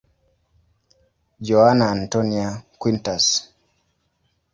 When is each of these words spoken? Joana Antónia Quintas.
Joana 1.47 1.91
Antónia 1.91 2.65
Quintas. 2.79 3.53